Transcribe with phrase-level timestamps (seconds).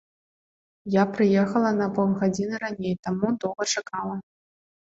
[0.93, 4.15] Я прыехала на паўгадзіны раней, таму доўга чакала.